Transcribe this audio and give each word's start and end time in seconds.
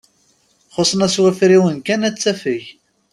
Xusen-as 0.75 1.15
wafriwen 1.21 1.77
kan 1.87 2.05
ad 2.07 2.15
tafeg. 2.17 2.63